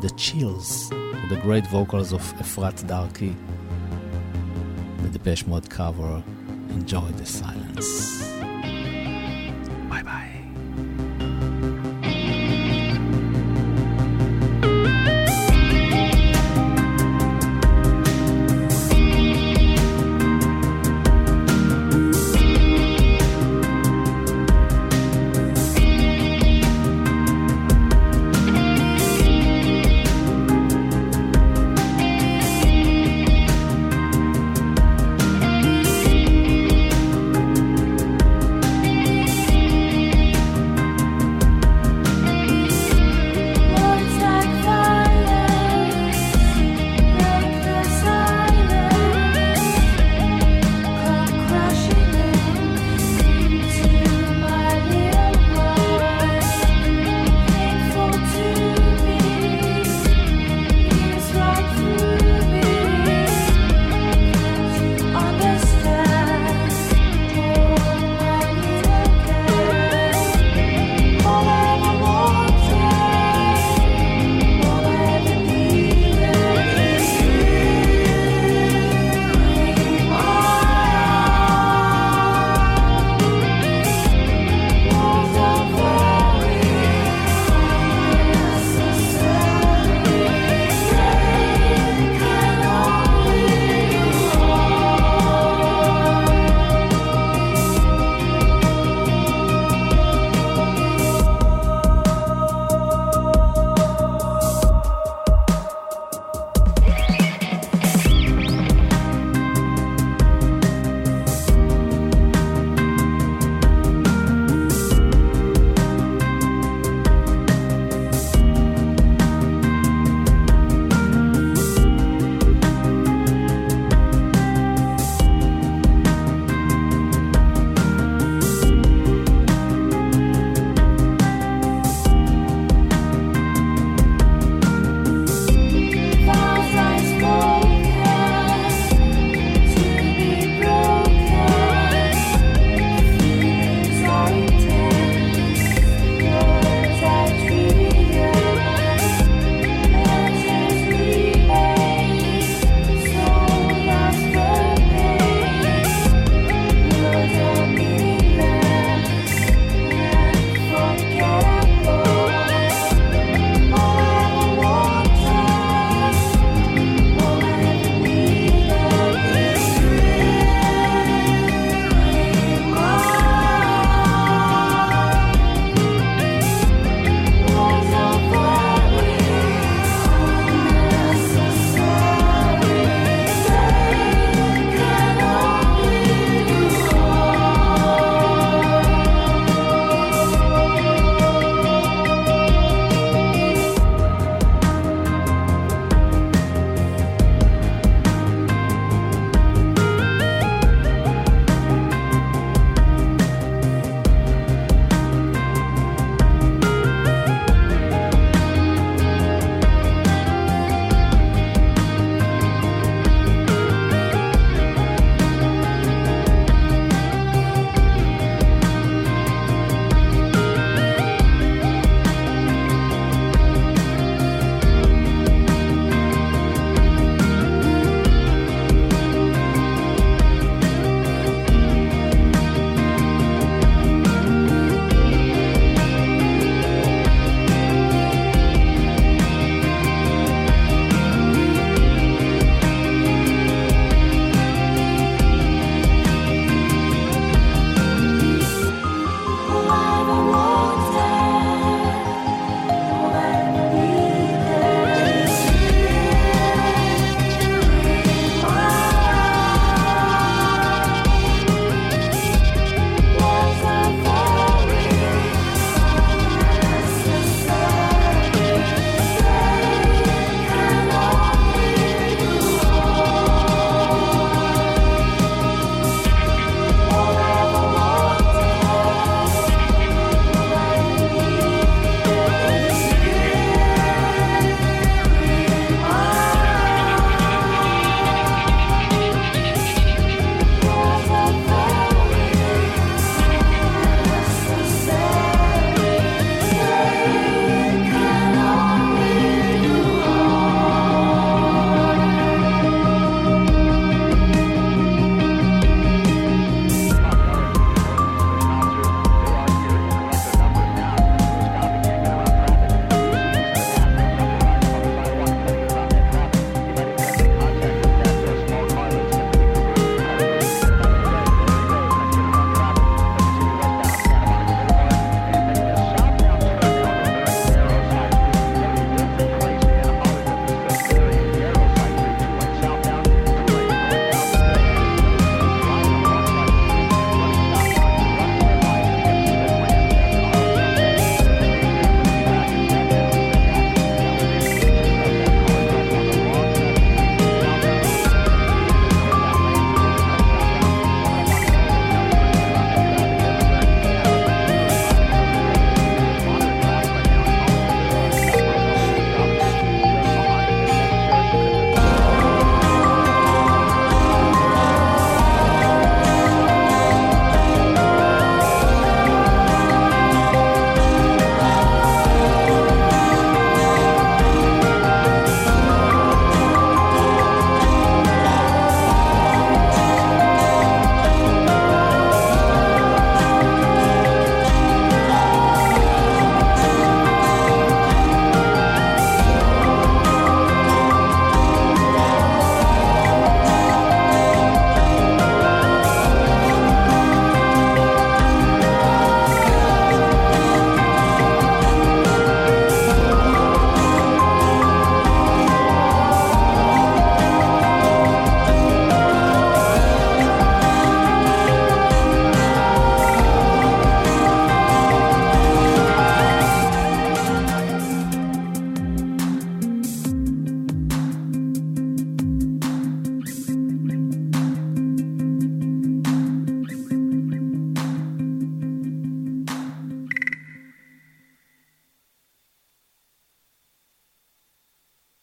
[0.02, 0.90] The Chills,
[1.30, 3.36] the great vocals of Efrat Darki,
[5.02, 6.24] the Depeche Mode cover.
[6.70, 8.28] Enjoy the silence.
[9.90, 10.35] Bye bye.